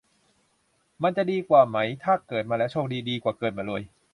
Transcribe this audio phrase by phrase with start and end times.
[1.03, 3.81] มันจะดีกว่าไหมถ้าเกิดมาแล้วโชคดี ดีกว่าเกิดมารวย